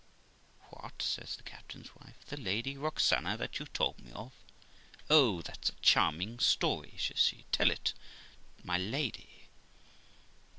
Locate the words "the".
1.35-1.43, 2.25-2.37